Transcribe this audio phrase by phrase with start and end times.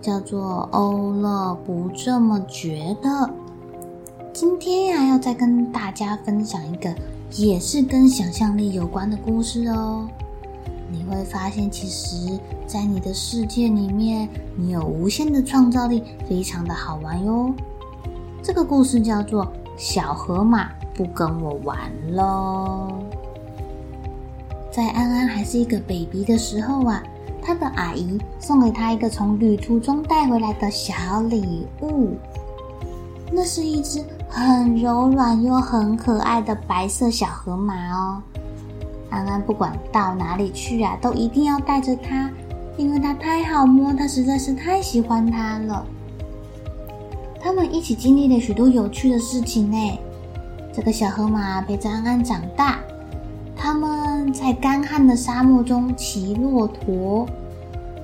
[0.00, 3.08] 叫做《欧乐不这么觉得》。
[4.32, 6.94] 今天呀，要再跟大家分享一个
[7.32, 10.08] 也是跟想象力有关的故事哦。
[10.90, 17.52] 你会发现，其实，在你的世界里面，你有无限的创造力，非常的好玩哟。
[18.42, 19.44] 这个故事叫做
[19.76, 20.64] 《小河马》。
[20.92, 21.78] 不跟我玩
[22.12, 22.88] 喽！
[24.70, 27.02] 在安安还是一个 baby 的时候啊，
[27.42, 32.16] 他的阿姨送给他一个从旅途中带回来的小礼物。
[33.32, 38.22] 那是一只很柔软又很可爱的白色小河马哦。
[39.08, 42.30] 安安不管到哪里去啊，都一定要带着它，
[42.76, 45.84] 因为它太好摸，他实在是太喜欢它了。
[47.40, 49.98] 他们一起经历了许多有趣的事情呢。
[50.72, 52.78] 这个小河马陪着安安长大，
[53.62, 57.28] 他们在干旱的沙漠中骑骆驼，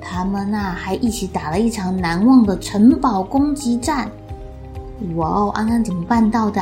[0.00, 4.10] 他们啊还一起打了一场难忘的城堡攻击战。
[5.14, 6.60] 哇哦，安安怎么办到的？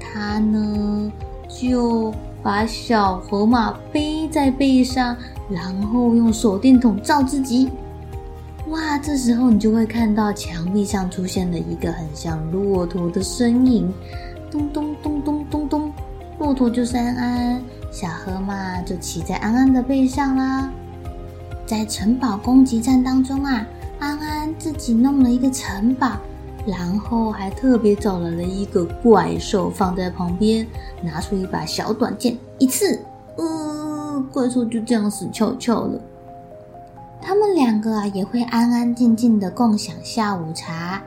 [0.00, 1.12] 他呢
[1.46, 2.10] 就
[2.42, 5.14] 把小河马背在背上，
[5.50, 7.68] 然后用手电筒照自己。
[8.70, 13.92] 哇，这时候你就会看到墙壁上出现了一个很像骆驼的身影。
[14.50, 15.92] 咚咚咚咚咚咚，
[16.38, 17.63] 骆驼就是安安，
[17.94, 20.68] 小河马就骑在安安的背上啦。
[21.64, 23.64] 在城堡攻击战当中啊，
[24.00, 26.16] 安安自己弄了一个城堡，
[26.66, 30.66] 然后还特别找来了一个怪兽放在旁边，
[31.04, 32.98] 拿出一把小短剑，一刺，
[33.36, 36.00] 呃，怪兽就这样死翘翘了。
[37.22, 41.00] 他们两个啊，也会安安静静的共享下午茶，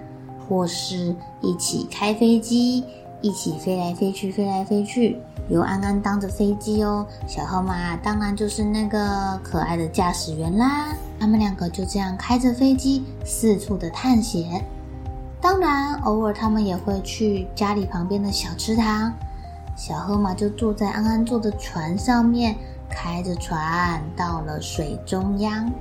[0.47, 2.85] 或是一起开飞机。
[3.21, 5.17] 一起飞来飞去，飞来飞去，
[5.49, 10.93] 由安安当着飞机哦，小河马当然就是那个可爱的驾驶员啦。
[11.19, 14.63] 他们两个就这样开着飞机四处的探险，
[15.41, 19.11] 当然偶尔他们也会去家里旁边的小池塘。
[19.75, 22.55] 小河马就坐在安安坐的船上面，
[22.89, 25.71] 开着船到了水中央。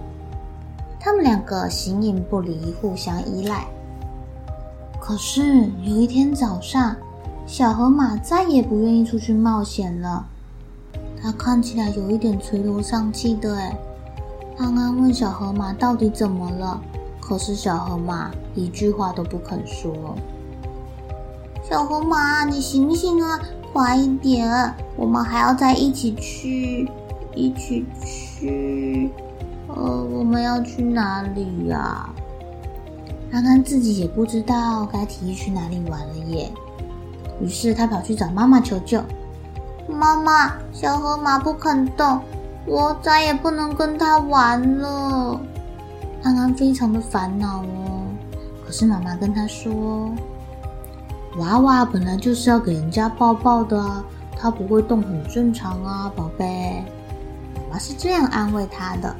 [0.98, 3.66] 他们两个形影不离，互相依赖。
[5.00, 6.96] 可是有一天早上，
[7.46, 10.26] 小河马再也不愿意出去冒险了，
[11.22, 13.56] 它看起来有一点垂头丧气的。
[13.56, 13.78] 哎，
[14.58, 16.80] 安安问小河马到底怎么了，
[17.20, 20.16] 可是小河马一句话都不肯说。
[21.62, 23.40] 小河马，你醒醒啊，
[23.72, 26.90] 快一点，我们还要再一起去，
[27.32, 29.08] 一起去。
[29.68, 32.10] 呃，我们要去哪里呀？
[33.32, 36.50] 安安自己也不知道该提议去哪里玩了耶。
[37.40, 39.02] 于是他跑去找妈妈求救。
[39.88, 42.20] 妈妈，小河马不肯动，
[42.66, 45.40] 我再也不能跟他玩了。
[46.22, 48.02] 安安非常的烦恼哦。
[48.66, 50.10] 可是妈妈跟他说
[51.38, 54.04] ：“娃娃本来就是要给人家抱抱的啊，
[54.36, 56.84] 他不会动很正常啊，宝贝。”
[57.68, 59.14] 妈妈是这样安慰他的。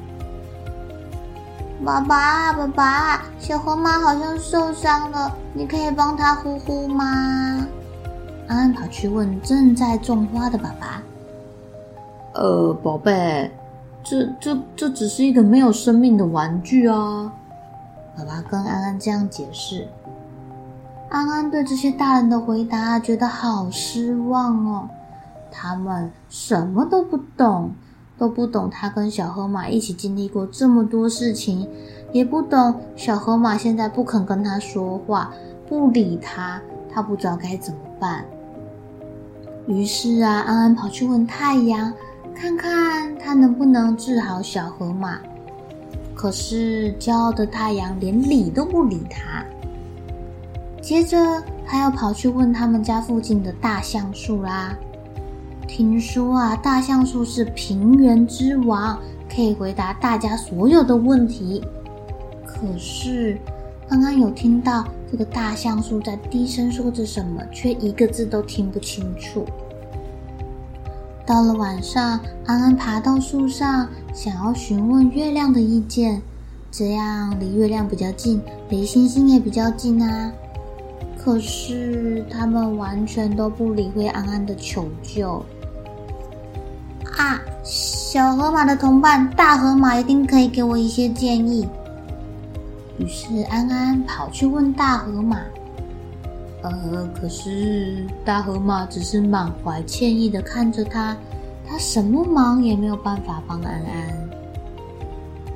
[1.84, 7.64] 爸爸，爸爸，小河马好像受伤了，你可以帮他呼呼吗？
[8.48, 11.02] 安安跑去问正在种花的爸爸
[12.34, 13.50] ：“呃，宝贝，
[14.04, 17.32] 这、这、这只是一个没有生命的玩具啊！”
[18.16, 19.86] 爸爸跟安安这样解释。
[21.08, 24.88] 安安对这些大人的回答觉得好失望哦。
[25.50, 27.70] 他们什么都不懂，
[28.18, 31.68] 都不懂他跟小河马一起经历过这么多事情，
[32.12, 35.32] 也不懂小河马现在不肯跟他说话，
[35.68, 36.60] 不理他，
[36.92, 38.24] 他不知道该怎么办。
[39.66, 41.92] 于是啊，安安跑去问太阳，
[42.34, 45.18] 看看他能不能治好小河马。
[46.14, 49.44] 可是骄傲的太阳连理都不理他。
[50.80, 54.76] 接着，他又跑去问他们家附近的大橡树啦。
[55.66, 58.96] 听说啊，大橡树是平原之王，
[59.28, 61.62] 可以回答大家所有的问题。
[62.46, 63.36] 可是，
[63.88, 64.86] 安安有听到
[65.16, 69.46] 一个大橡树在低声说着什么，却一个字都听不清楚。
[71.24, 76.20] 到了晚上，安安爬到树上，想要询问月亮的意见，
[76.70, 80.30] 这样离月亮比较近，离星星也比较近啊。
[81.16, 85.42] 可是他们完全都不理会安安的求救。
[87.16, 91.66] 啊，小河马的同伴大河马一定可以给我一些建议。
[92.98, 95.38] 于是安安跑去问大河马。
[96.62, 101.16] 呃，可是大河马只是满怀歉意的看着他，
[101.66, 104.28] 他什么忙也没有办法帮安安。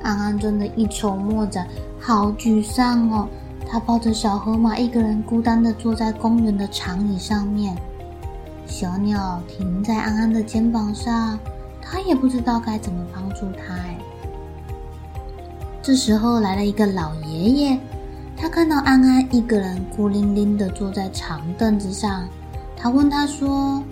[0.03, 1.67] 安安真的一筹莫展，
[1.99, 3.27] 好沮丧哦。
[3.67, 7.75] 他抱着小河马，一个人孤单的坐在公园的长椅上面。
[8.65, 11.37] 小鸟停在安安的肩膀上，
[11.81, 13.73] 他也不知道该怎么帮助他。
[13.73, 13.97] 哎，
[15.81, 17.79] 这时候来了一个老爷爷。
[18.37, 22.27] 他看到安安一个人孤零零的坐在长凳子上，
[22.75, 23.83] 他问他说：“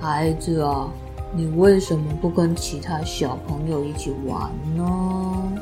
[0.00, 0.88] 孩子啊，
[1.34, 5.52] 你为什么不跟其他小朋友一起玩呢？”“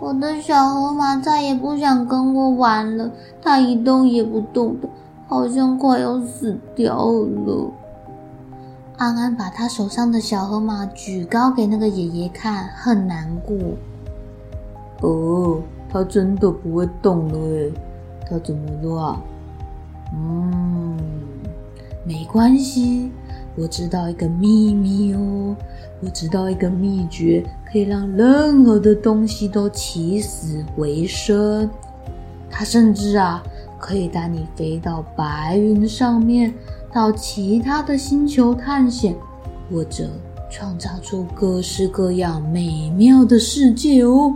[0.00, 3.10] 我的小河马再也不想跟我玩了，
[3.42, 4.88] 它一动也不动的，
[5.28, 7.70] 好像快要死掉了。”
[9.00, 13.56] 安安把他手上的小河马举高给那个爷爷看，很难过。
[15.00, 15.62] 哦。
[15.92, 17.72] 他真的不会动了诶，
[18.28, 19.20] 他怎么了啊？
[20.14, 20.96] 嗯，
[22.04, 23.10] 没关系，
[23.56, 25.56] 我知道一个秘密哦，
[26.00, 31.68] 我知道一个秘诀，可以让任何的东西都起死回生。
[32.48, 33.42] 它甚至啊，
[33.76, 36.54] 可以带你飞到白云上面，
[36.92, 39.14] 到其他的星球探险，
[39.70, 40.08] 或者
[40.50, 44.34] 创造出各式各样美妙的世界哦。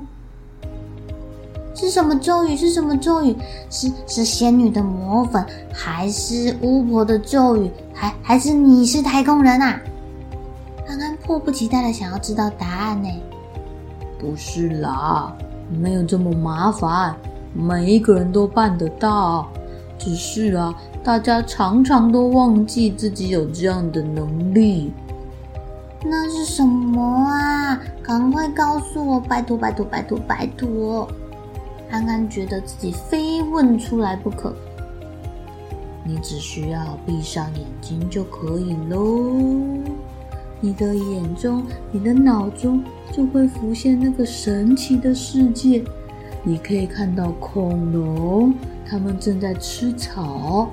[1.75, 2.57] 是什么咒语？
[2.57, 3.37] 是什么咒语？
[3.69, 7.69] 是是仙女的魔粉，还是巫婆的咒语？
[7.93, 9.81] 还还是你是太空人啊？
[10.87, 13.09] 安安迫不及待的想要知道答案呢。
[14.21, 15.37] 不是啦，
[15.69, 17.17] 没有这么麻烦，
[17.53, 19.49] 每一个人都办得到。
[20.05, 24.93] 只是啊，大家常常都忘记自己有这样的能力。
[26.05, 27.81] 那是什么啊？
[28.03, 31.09] 赶快告诉我，拜托拜托拜托拜托！
[31.91, 34.55] 安安觉得自己非问出来不可。
[36.05, 39.33] 你只需要闭上眼睛就可以喽。
[40.61, 45.83] 你的眼中、你的脑中就会浮现那个神奇的世界。
[46.43, 48.53] 你可以看到恐龙，
[48.89, 50.69] 它们正在吃草。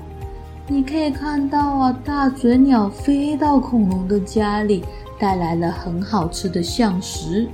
[0.68, 4.84] 你可以看到啊，大嘴鸟飞到恐龙的家里，
[5.18, 7.48] 带来了很好吃的橡实。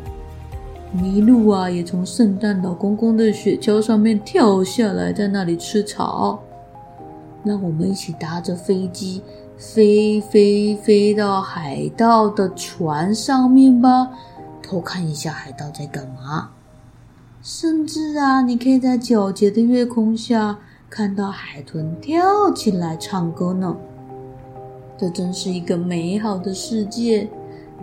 [0.97, 6.39] 麋鹿啊，也从圣诞老公公的雪橇上面跳下来，在那里吃草。
[7.45, 9.23] 让我们一起搭着飞机，
[9.57, 14.11] 飞飞飞到海盗的船上面吧，
[14.63, 16.51] 偷看一下海盗在干嘛。
[17.41, 20.59] 甚至啊，你可以在皎洁的月空下
[20.91, 23.77] 看到海豚跳起来唱歌呢。
[24.99, 27.29] 这真是一个美好的世界，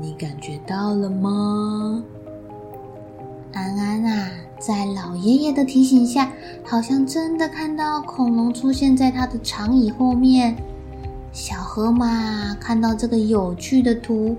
[0.01, 2.03] 你感觉到了吗？
[3.53, 6.29] 安安啊，在老爷爷的提醒下，
[6.65, 10.57] 好像真的看到恐龙出现在他的长椅后面。
[11.31, 14.35] 小河马看到这个有趣的图，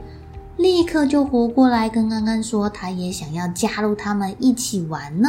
[0.56, 5.28] 立刻就活过来，跟安安说，他也想要加入他们一起玩呢。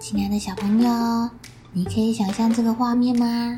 [0.00, 1.30] 亲爱的小朋友，
[1.72, 3.56] 你可以想象这个画面吗？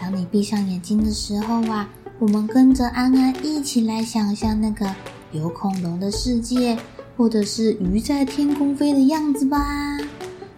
[0.00, 1.88] 当你闭上眼睛的时候啊，
[2.18, 4.92] 我们跟着安安一起来想象那个。
[5.32, 6.78] 有恐龙的世界，
[7.16, 9.58] 或者是鱼在天空飞的样子吧，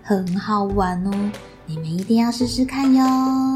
[0.02, 1.30] 很好玩哦！
[1.64, 3.56] 你们一定要试试看哟。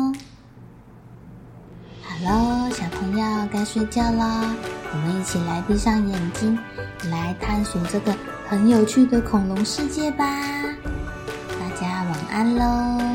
[3.52, 4.54] 该睡觉啦，
[4.92, 6.59] 我们一起来闭上眼睛，
[7.11, 8.14] 来探索这个
[8.49, 10.25] 很有趣的恐龙世界吧。
[11.59, 13.09] 大家晚安喽。